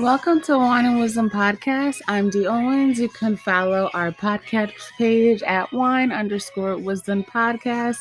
[0.00, 2.00] Welcome to Wine and Wisdom Podcast.
[2.06, 3.00] I'm Dee Owens.
[3.00, 7.96] You can follow our podcast page at wine underscore wisdom podcast.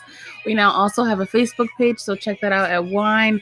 [0.46, 3.42] We now also have a Facebook page, so check that out at wine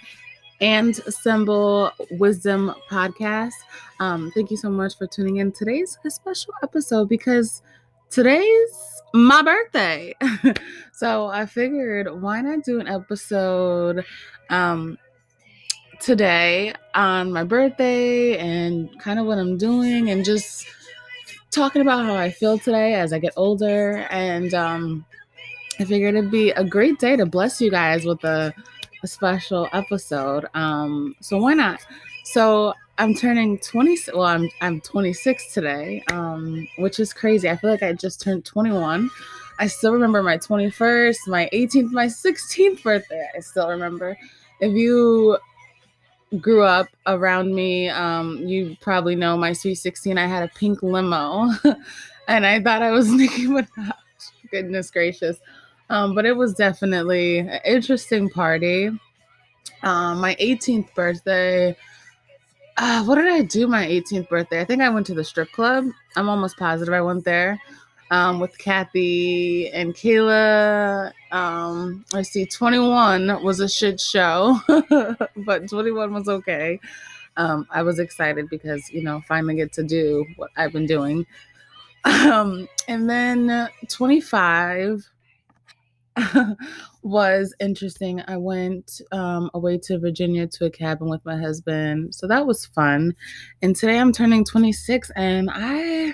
[0.61, 3.51] and symbol wisdom podcast.
[3.99, 5.51] Um, thank you so much for tuning in.
[5.51, 7.61] Today's a special episode because
[8.09, 10.13] today's my birthday.
[10.93, 14.05] so I figured why not do an episode
[14.49, 14.97] um
[15.99, 20.65] today on my birthday and kind of what I'm doing and just
[21.51, 24.07] talking about how I feel today as I get older.
[24.09, 25.05] And um,
[25.79, 28.53] I figured it'd be a great day to bless you guys with a,
[29.03, 30.45] a special episode.
[30.53, 31.79] Um, so why not?
[32.25, 33.97] So I'm turning 20.
[34.13, 37.49] Well, I'm I'm 26 today, um, which is crazy.
[37.49, 39.09] I feel like I just turned 21.
[39.59, 43.27] I still remember my 21st, my 18th, my 16th birthday.
[43.35, 44.17] I still remember.
[44.59, 45.37] If you
[46.39, 50.17] grew up around me, um, you probably know my Sweet 16.
[50.17, 51.49] I had a pink limo,
[52.27, 53.93] and I thought I was Nicki Minaj.
[54.51, 55.39] Goodness gracious.
[55.89, 58.89] Um, but it was definitely an interesting party.
[59.83, 61.75] Um, my 18th birthday.
[62.77, 64.59] Uh, what did I do my 18th birthday?
[64.59, 65.85] I think I went to the strip club.
[66.15, 67.59] I'm almost positive I went there
[68.11, 71.11] um, with Kathy and Kayla.
[71.31, 74.59] Um, I see 21 was a shit show,
[75.45, 76.79] but 21 was okay.
[77.37, 81.25] Um, I was excited because, you know, finally get to do what I've been doing.
[82.05, 85.09] Um, and then 25
[87.03, 88.21] was interesting.
[88.27, 92.15] I went um, away to Virginia to a cabin with my husband.
[92.15, 93.15] So that was fun.
[93.61, 96.13] And today I'm turning 26 and I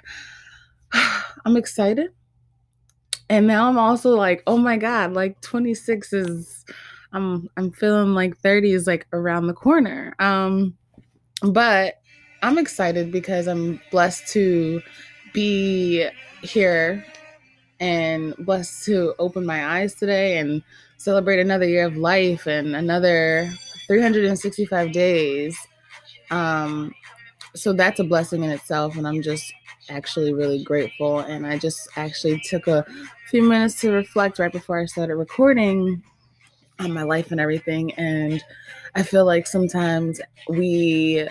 [1.45, 2.11] I'm excited.
[3.29, 6.65] And now I'm also like, oh my God, like 26 is
[7.13, 10.15] I'm I'm feeling like 30 is like around the corner.
[10.19, 10.77] Um
[11.41, 11.95] but
[12.43, 14.81] I'm excited because I'm blessed to
[15.33, 16.07] be
[16.41, 17.05] here
[17.79, 20.61] and blessed to open my eyes today and
[20.97, 23.49] celebrate another year of life and another
[23.87, 25.57] 365 days.
[26.29, 26.93] Um,
[27.55, 29.51] so that's a blessing in itself, and I'm just
[29.91, 31.19] actually really grateful.
[31.19, 32.85] And I just actually took a
[33.29, 36.01] few minutes to reflect right before I started recording
[36.79, 37.93] on my life and everything.
[37.93, 38.43] And
[38.95, 40.19] I feel like sometimes
[40.49, 41.27] we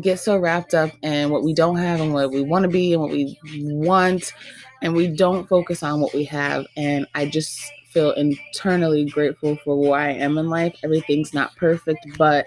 [0.00, 2.92] get so wrapped up in what we don't have and what we want to be
[2.92, 4.32] and what we want,
[4.82, 6.66] and we don't focus on what we have.
[6.76, 10.78] And I just feel internally grateful for where I am in life.
[10.84, 12.46] Everything's not perfect, but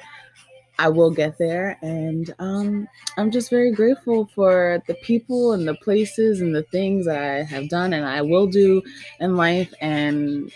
[0.79, 1.77] I will get there.
[1.81, 2.87] And um,
[3.17, 7.43] I'm just very grateful for the people and the places and the things that I
[7.43, 8.81] have done and I will do
[9.19, 9.73] in life.
[9.81, 10.51] And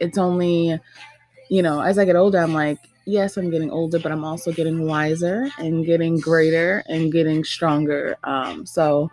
[0.00, 0.78] it's only,
[1.50, 4.52] you know, as I get older, I'm like, yes, I'm getting older, but I'm also
[4.52, 8.16] getting wiser and getting greater and getting stronger.
[8.24, 9.10] Um, so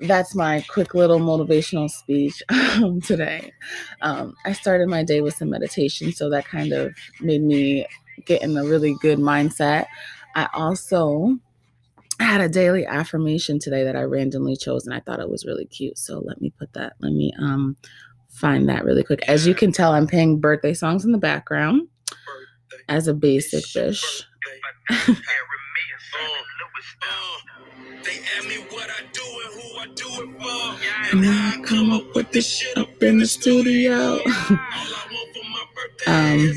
[0.00, 2.42] that's my quick little motivational speech
[3.06, 3.52] today.
[4.02, 7.86] Um, I started my day with some meditation, so that kind of made me
[8.26, 9.86] get in a really good mindset.
[10.34, 11.38] I also
[12.20, 15.66] had a daily affirmation today that I randomly chose and I thought it was really
[15.66, 15.98] cute.
[15.98, 17.76] So let me put that, let me um
[18.30, 19.22] find that really quick.
[19.28, 21.88] As you can tell, I'm playing birthday songs in the background
[22.88, 24.24] as a basic bitch.
[31.12, 34.18] and now I come up with this shit up in the studio.
[36.06, 36.54] um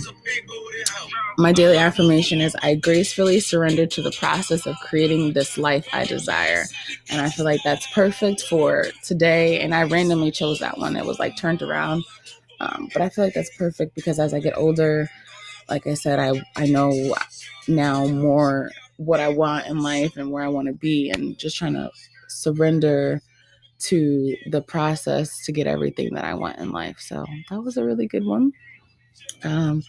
[1.38, 6.06] my daily affirmation is I gracefully surrender to the process of creating this life I
[6.06, 6.64] desire.
[7.10, 9.60] And I feel like that's perfect for today.
[9.60, 10.96] And I randomly chose that one.
[10.96, 12.04] It was like turned around.
[12.60, 15.10] Um, but I feel like that's perfect because as I get older,
[15.70, 17.16] like I said, I, I know
[17.68, 21.58] now more what I want in life and where I want to be, and just
[21.58, 21.92] trying to
[22.30, 23.22] surrender
[23.80, 27.00] to the process to get everything that I want in life.
[27.00, 28.54] So that was a really good one.
[29.44, 29.84] Um,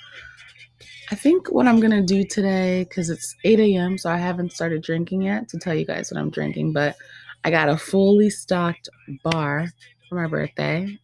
[1.10, 4.82] I think what I'm gonna do today, because it's 8 a.m., so I haven't started
[4.82, 6.96] drinking yet to tell you guys what I'm drinking, but
[7.44, 8.88] I got a fully stocked
[9.22, 9.68] bar
[10.08, 10.98] for my birthday.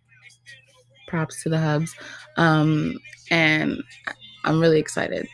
[1.07, 1.95] Props to the hubs.
[2.37, 2.99] Um,
[3.31, 3.83] and
[4.45, 5.29] I'm really excited.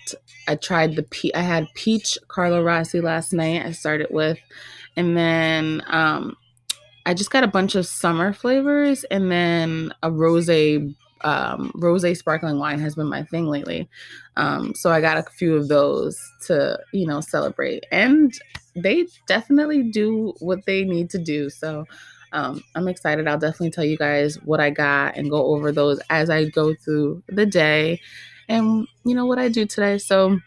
[0.47, 3.65] I tried the pe- I had peach Carlo Rossi last night.
[3.65, 4.39] I started with,
[4.97, 6.37] and then um,
[7.07, 10.49] I just got a bunch of summer flavors and then a rose
[11.23, 13.89] um, rose sparkling wine has been my thing lately.
[14.37, 17.85] Um, so I got a few of those to, you know, celebrate.
[17.93, 18.33] And
[18.75, 21.51] they definitely do what they need to do.
[21.51, 21.85] So
[22.33, 23.27] um, I'm excited.
[23.27, 26.75] I'll definitely tell you guys what I got and go over those as I go
[26.75, 28.01] through the day
[28.49, 29.99] and, you know, what I do today.
[29.99, 30.39] So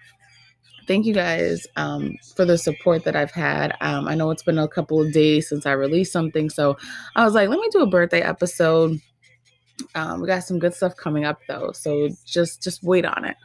[0.87, 3.75] thank you guys um, for the support that I've had.
[3.81, 6.49] Um, I know it's been a couple of days since I released something.
[6.49, 6.77] So
[7.15, 8.99] I was like, let me do a birthday episode
[9.95, 13.37] um, we got some good stuff coming up though, so just just wait on it.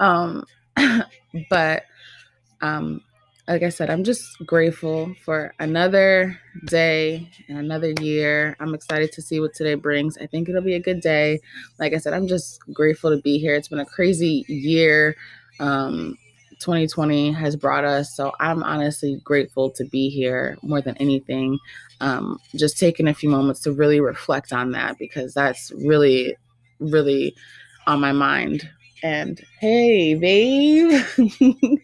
[0.00, 0.44] Um,
[1.50, 1.84] but
[2.60, 3.02] um,
[3.48, 8.56] like I said, I'm just grateful for another day and another year.
[8.60, 10.16] I'm excited to see what today brings.
[10.18, 11.40] I think it'll be a good day.
[11.78, 13.54] Like I said, I'm just grateful to be here.
[13.54, 15.16] It's been a crazy year.
[15.60, 16.16] Um,
[16.62, 18.14] 2020 has brought us.
[18.16, 21.58] So I'm honestly grateful to be here more than anything.
[22.00, 26.36] Um, just taking a few moments to really reflect on that because that's really,
[26.78, 27.34] really
[27.86, 28.68] on my mind.
[29.02, 31.02] And hey, babe,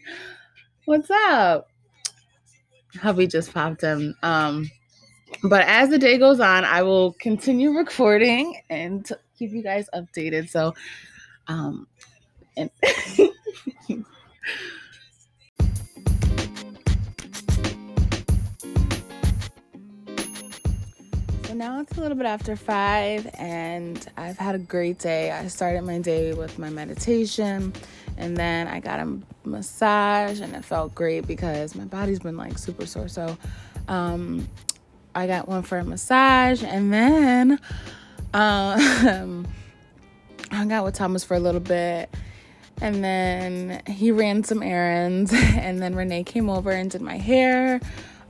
[0.85, 1.69] what's up?
[2.99, 4.15] Hubby just popped in.
[4.23, 4.71] Um,
[5.43, 10.49] but as the day goes on, I will continue recording and keep you guys updated.
[10.49, 10.73] So,
[11.47, 11.87] um,
[12.57, 12.69] and
[21.49, 25.31] So now it's a little bit after five, and I've had a great day.
[25.31, 27.73] I started my day with my meditation,
[28.17, 32.59] and then I got a massage, and it felt great because my body's been like
[32.59, 33.07] super sore.
[33.07, 33.35] So,
[33.87, 34.47] um,
[35.15, 37.53] I got one for a massage, and then
[38.33, 39.47] um,
[40.51, 42.13] I hung out with Thomas for a little bit
[42.81, 47.79] and then he ran some errands and then renee came over and did my hair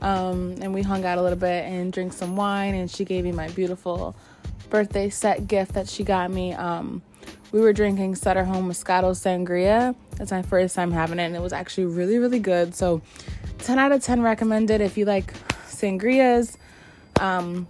[0.02, 3.24] um, and we hung out a little bit and drank some wine and she gave
[3.24, 4.16] me my beautiful
[4.70, 6.54] birthday set gift that she got me.
[6.54, 7.02] Um,
[7.52, 9.94] we were drinking sutter home moscato sangria.
[10.18, 12.74] It's my first time having it and it was actually really really good.
[12.74, 13.02] So
[13.58, 15.34] 10 out of 10 recommended if you like
[15.66, 16.56] sangrias.
[17.20, 17.66] Um,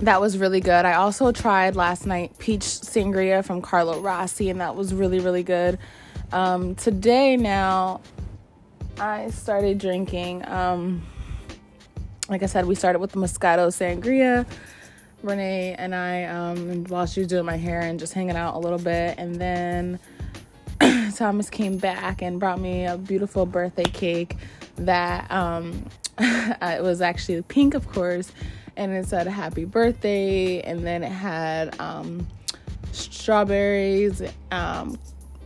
[0.00, 0.84] that was really good.
[0.84, 5.42] I also tried last night peach sangria from Carlo Rossi, and that was really, really
[5.42, 5.78] good.
[6.32, 8.00] Um, today, now,
[9.00, 10.46] I started drinking.
[10.46, 11.04] Um,
[12.28, 14.46] like I said, we started with the Moscato sangria.
[15.22, 18.58] Renee and I, um, while she was doing my hair and just hanging out a
[18.58, 19.98] little bit, and then
[21.16, 24.36] Thomas came back and brought me a beautiful birthday cake
[24.76, 25.84] that um,
[26.20, 28.30] it was actually pink, of course
[28.78, 32.26] and it said happy birthday and then it had um,
[32.92, 34.98] strawberries um,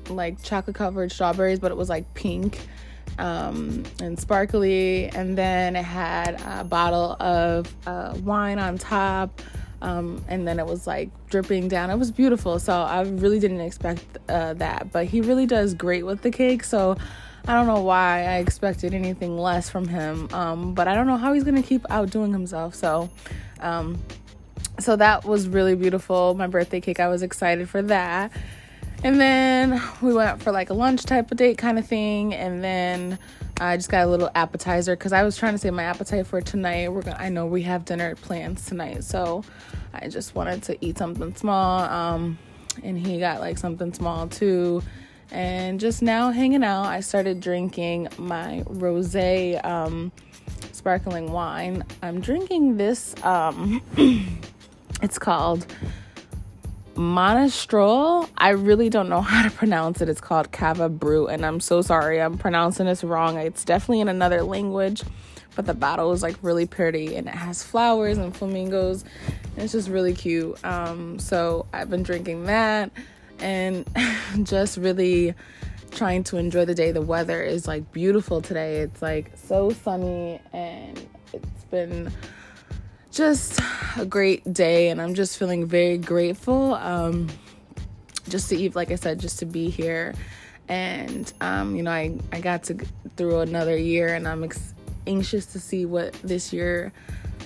[0.08, 2.60] like chocolate covered strawberries but it was like pink
[3.18, 5.08] um, and sparkly.
[5.08, 9.40] And then it had a bottle of uh, wine on top
[9.80, 11.90] um, and then it was like dripping down.
[11.90, 12.58] It was beautiful.
[12.58, 16.64] So i really didn't expect uh, that but he really does great with the cake.
[16.64, 16.96] So
[17.46, 21.16] I don't know why I expected anything less from him, um, but I don't know
[21.16, 22.74] how he's gonna keep outdoing himself.
[22.74, 23.10] So,
[23.60, 23.98] um,
[24.78, 26.34] so that was really beautiful.
[26.34, 28.30] My birthday cake, I was excited for that.
[29.04, 32.62] And then we went for like a lunch type of date kind of thing, and
[32.62, 33.18] then
[33.60, 36.40] I just got a little appetizer because I was trying to save my appetite for
[36.40, 36.92] tonight.
[36.92, 39.42] We're gonna, I know we have dinner plans tonight, so
[39.92, 41.80] I just wanted to eat something small.
[41.80, 42.38] Um,
[42.84, 44.82] and he got like something small too
[45.32, 49.16] and just now hanging out, I started drinking my rose
[49.64, 50.12] um,
[50.72, 51.84] sparkling wine.
[52.02, 53.80] I'm drinking this, um,
[55.02, 55.66] it's called
[56.96, 58.28] Monastrell.
[58.36, 60.10] I really don't know how to pronounce it.
[60.10, 63.38] It's called Cava Brut, and I'm so sorry I'm pronouncing this wrong.
[63.38, 65.02] It's definitely in another language,
[65.56, 69.02] but the bottle is like really pretty and it has flowers and flamingos.
[69.56, 70.62] And it's just really cute.
[70.62, 72.92] Um, so I've been drinking that
[73.42, 73.86] and
[74.44, 75.34] just really
[75.90, 76.92] trying to enjoy the day.
[76.92, 78.76] The weather is like beautiful today.
[78.76, 82.10] It's like so sunny and it's been
[83.10, 83.60] just
[83.98, 87.28] a great day and I'm just feeling very grateful um
[88.26, 90.14] just to eat like I said just to be here
[90.68, 92.78] and um you know I I got to
[93.16, 94.72] through another year and I'm ex-
[95.06, 96.90] anxious to see what this year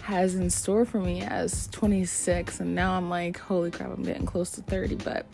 [0.02, 4.26] has in store for me as 26 and now I'm like holy crap I'm getting
[4.26, 5.26] close to 30 but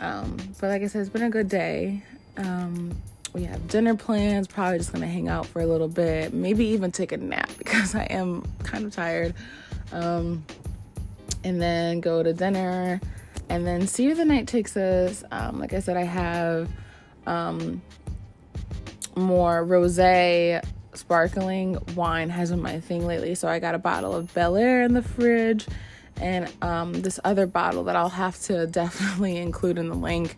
[0.00, 2.02] um, but like I said, it's been a good day.
[2.36, 2.96] Um,
[3.32, 6.90] we have dinner plans, probably just gonna hang out for a little bit, maybe even
[6.90, 9.34] take a nap because I am kind of tired.
[9.92, 10.44] Um,
[11.42, 13.00] and then go to dinner
[13.48, 15.24] and then see where the night takes us.
[15.30, 16.68] Um, like I said, I have
[17.26, 17.80] um,
[19.16, 19.98] more rose
[20.94, 23.34] sparkling wine has been my thing lately.
[23.34, 25.66] So I got a bottle of Belaire in the fridge
[26.16, 30.36] and um, this other bottle that I'll have to definitely include in the link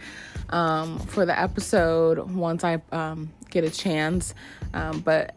[0.51, 4.35] um, for the episode once I um, get a chance.
[4.75, 5.35] Um, but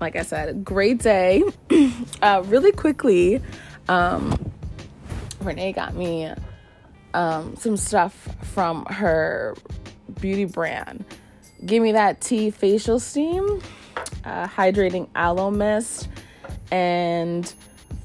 [0.00, 1.42] like I said, great day.
[2.22, 3.42] uh, really quickly,
[3.88, 4.34] um,
[5.40, 6.30] Renee got me
[7.14, 9.56] um, some stuff from her
[10.20, 11.04] beauty brand.
[11.64, 13.62] Give me that tea facial steam,
[14.24, 16.08] uh, hydrating aloe mist,
[16.70, 17.52] and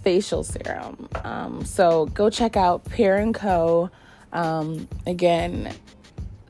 [0.04, 1.08] facial serum.
[1.24, 3.90] Um, so go check out Pear and Co.
[4.34, 5.74] Um, again,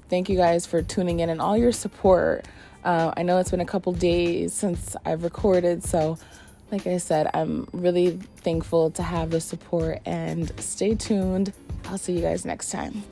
[0.10, 2.46] thank you guys for tuning in and all your support.
[2.84, 6.18] Uh, I know it's been a couple days since I've recorded, so
[6.72, 11.54] like I said, I'm really thankful to have the support and stay tuned.
[11.86, 13.04] I'll see you guys next time.